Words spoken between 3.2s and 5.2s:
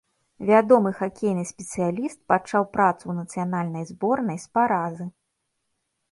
нацыянальнай зборнай з паразы.